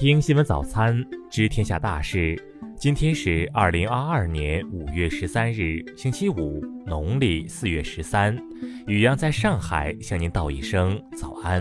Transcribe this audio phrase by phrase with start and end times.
[0.00, 2.34] 听新闻早餐，知天下大事。
[2.74, 8.34] 今天是二零二二年五月十三日，星期五，农历四月十三。
[8.86, 11.60] 雨阳在上海向您道一声早安。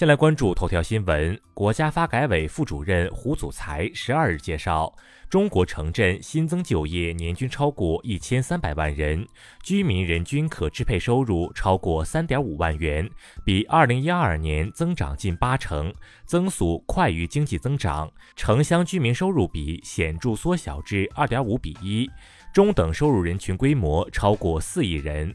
[0.00, 1.38] 先来关注头条新闻。
[1.52, 4.90] 国家发改委副主任胡祖才十二日介绍，
[5.28, 9.26] 中国城镇新增就业年均超过一千三百万人，
[9.62, 13.06] 居民人均可支配收入超过三点五万元，
[13.44, 15.92] 比二零一二年增长近八成，
[16.24, 18.10] 增速快于经济增长。
[18.34, 22.10] 城乡居民收入比显著缩小至二点五比一，
[22.54, 25.34] 中等收入人群规模超过四亿人。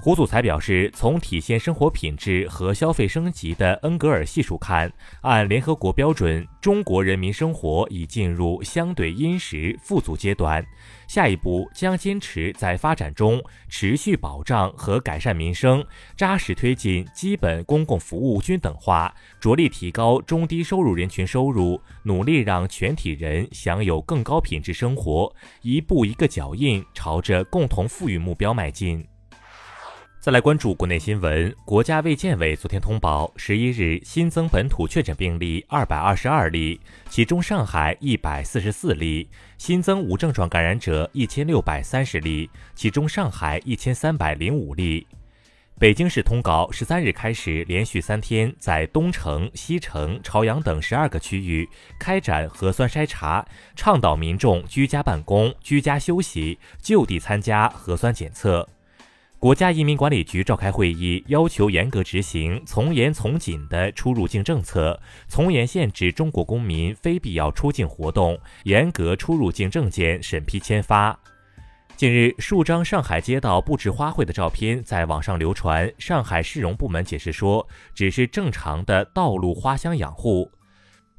[0.00, 10.64] 胡祖才表示，从体现生活品质和消费升级的恩格尔系数看，按联合国标准，中国人民生活已进入相对殷实富足阶段。
[11.06, 15.84] 下一步将坚持在发展中持续保障和改善民生，
[16.16, 29.11] 扎实推进基本公共服务均等化，着力提高中低收入人群收入，努力让全体人享有更高品质生活，一步一个脚印，朝着共同富裕目标迈进。
[30.22, 39.26] 再来关注国内新闻，国家卫健委昨天通报，十一日新增本土确诊病例二百二十二例，其中上海一百四十四例；
[39.58, 45.04] 新增无症状感染者一千六百三十例，其中上海一千三百零五例。
[45.76, 58.68] 北京市通告，十三日开始连续三天在东城、西城、朝阳等十二个区域开展核酸筛查，倡导民众居家办公、居家休息，就地参加核酸检测。
[59.42, 71.18] 国家移民管理局召开会议，要求严格执行从严从紧的出入境政策，从严限制中国公民非必要出境活动，严格出入境证件审批签发。
[71.96, 80.48] 近日，数张上海街道布置花卉的照片在网上流传，上海市容部门解释说，只是正常的道路花香养护。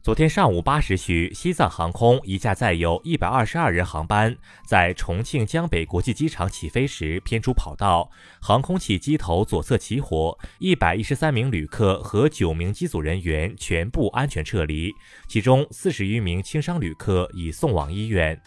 [0.04, 4.36] 昨天上午八时许，西藏航空一架载有一百二十二人航班
[4.66, 8.12] 在重庆江北国际机场起飞时偏出跑道，
[8.42, 14.92] 航空器机头左侧起火，一百一十三名旅客和九名机组人员全部安全撤离，
[15.30, 18.38] 其中四十余名轻伤旅客已送往医院。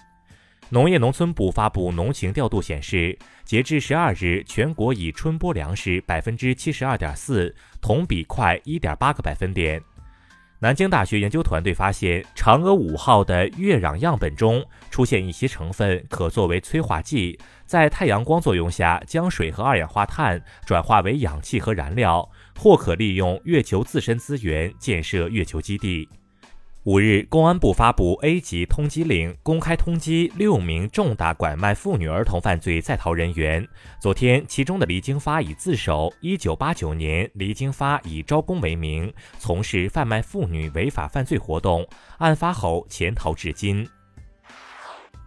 [0.69, 9.83] 农业农村部发布农情调度显示，截至十二日，全国已春播粮食百分之七十二点四，同比快一点八个百分点。
[10.59, 22.27] 南京大学研究团队发现，嫦娥五号的月壤样本中出现一些成分，可作为催化剂，在太阳光作用下，将水和二氧化碳转化为氧气和燃料，
[22.59, 26.09] 或可利用月球自身资源建设月球基地。
[26.87, 33.67] 五日，公安部发布 A 级通缉令，公开通缉六名重大拐卖妇女儿童犯罪在逃人员。
[34.01, 36.15] 昨天，其中的黎京发已自首。
[36.21, 41.85] 一九八九年，黎京发以招工为名，从事贩卖妇女违法犯罪活动，
[42.19, 43.85] 案发后潜逃至今。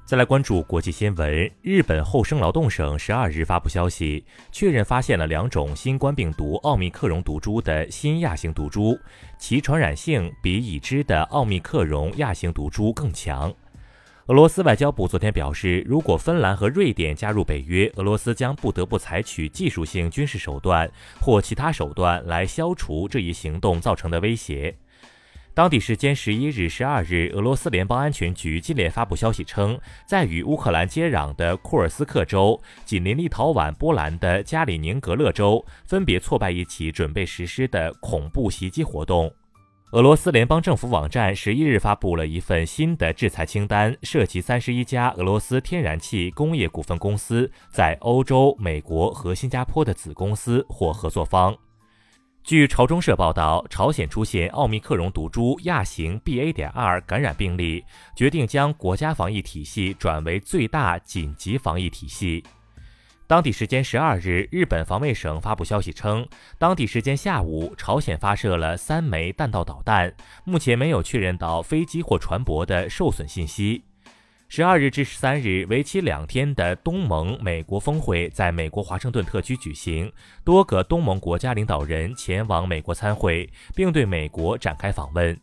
[0.09, 8.97] 再来关注国际新闻，日本厚生劳动省十二日发布消息，确认发现了两种新冠病毒奥密克戎毒株的新亚型毒株，
[9.37, 13.53] 其传染性比已知的奥密克戎亚型毒株更强。
[14.25, 20.89] 俄罗斯外交部昨天表示，如果芬兰和瑞典加入北约，俄罗斯将不得不采取技术性军事手段
[21.21, 24.75] 或其他手段来消除这一行动造成的威胁。
[25.53, 39.29] 当地时间十一日、十二日，俄罗斯联邦安全局接连发布消息称，在与乌克兰接壤的库尔斯克州、紧邻立陶宛、波兰的加里宁格勒州，分别挫败一起准备实施的恐怖袭击活动。
[39.91, 51.57] 俄罗斯联邦政府网站十一日发布了一份新的制裁清单，涉及三十一家俄罗斯天然气工业股份公司在欧洲、美国和新加坡的子公司或合作方。
[52.49, 56.51] 据朝中社报道，朝鲜出现奥密克戎毒株亚型 BA.
[56.51, 62.43] 点二感染病例，决定将国家防疫体系转为最大紧急防疫体系。
[63.27, 70.11] 当地时间十二日，日本防卫省发布消息称，当地时间下午，朝鲜发射了三枚弹道导弹，
[70.43, 73.83] 目前没有确认到飞机或船舶的受损信息。
[74.51, 80.11] 十二日至十三日，为期两天的东盟美国峰会在美国华盛顿特区举行，
[80.43, 85.39] 多个东盟国家领导人前往美国参会，并对美国展开访问。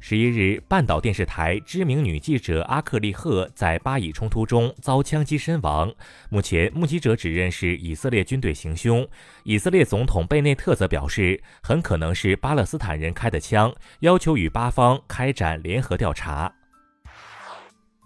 [0.00, 5.92] 十一日，半岛电视台知名女记者阿克利赫在巴以冲突中遭枪击身亡，
[6.28, 9.06] 目前目击者指认是以色列军队行凶。
[9.44, 16.52] 以色列总统贝内特则表示，很可能是巴勒斯坦人开的枪，要求与巴方开展联合调查。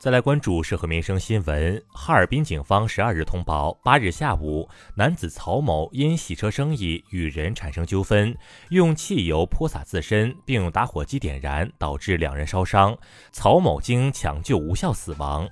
[0.07, 1.83] 再来关注社会民生新闻。
[1.89, 8.33] 哈尔滨警方十二日通报，八日下午，男子曹某因洗车生意与人产生纠纷，
[8.69, 12.97] 用汽油泼洒自身，并用打火机点燃，导致两人烧伤。
[13.33, 15.49] 曹某经抢救无效死亡。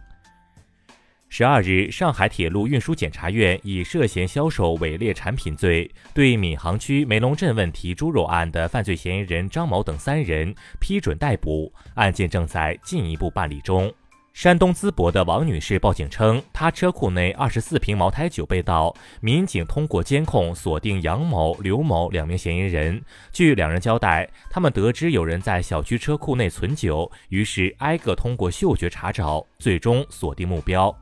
[1.28, 13.92] 十二日，上海铁路运输检察院以涉嫌销售伪劣产品罪，对闵行区梅龙镇问题猪肉案的犯罪嫌疑人张某等三人批准逮捕，案件正在进一步办理中。
[14.34, 18.92] 山东淄博的王女士报警称，她车库内二十四瓶茅台酒被盗。
[19.20, 23.00] 民警通过监控锁定杨某、刘某两名嫌疑人。
[23.32, 30.92] 据两人交代，他们得知有人在小区车库内存酒，于是挨个通过嗅觉查找，最终锁定目标。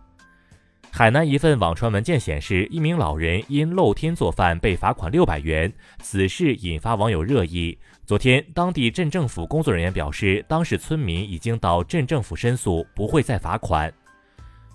[0.94, 5.72] 海南一份网传文件显示，一名老人因露天做饭被罚款六百元，
[6.02, 7.78] 此事引发网友热议。
[8.04, 13.90] 昨天，当地镇政府工作人员表示，当事村民已经到镇政府申诉，不会再罚款。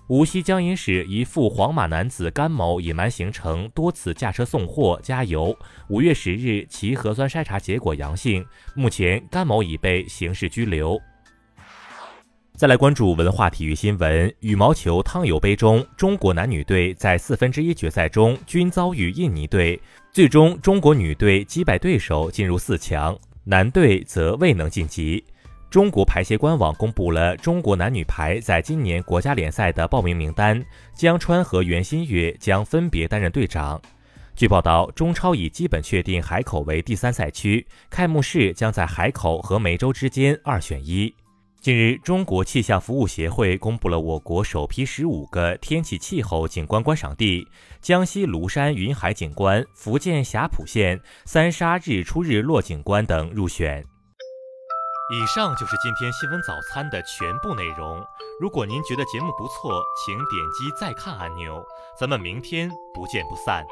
[0.08, 5.56] 无锡江阴市一富黄马男子甘某隐瞒行程，多次驾车送货加油。
[5.88, 8.44] 五月十日，其核酸筛查结果阳性，
[8.74, 11.00] 目前甘某已被刑事拘留。
[12.58, 25.24] 再来关注文化体育新闻：羽毛球汤尤杯中，中国男女队在四分之一决赛中均遭遇印尼队，最终中国女队击败对手进入四强，男队则未能晋级。
[25.70, 30.60] 中国排协官网公布了中国男女排在今年国家联赛的报名名单，
[30.96, 33.80] 江川和袁心玥将分别担任队长。
[34.34, 41.14] 据报道，中超已基本确定海口为第三赛区，开幕式将在海口和梅州之间二选一。
[41.60, 47.46] 近日，中国气象服务协会公布了我国首批十五个天气气候景观观赏地，
[47.80, 53.84] 江西庐山云海景观、福建霞浦县三沙日出日落景观等入选。
[55.10, 58.00] 以上就是今天新闻早餐的全部内容。
[58.40, 61.60] 如果您觉得节目不错，请点击再看按钮。
[61.98, 63.66] 咱们明天不见不散。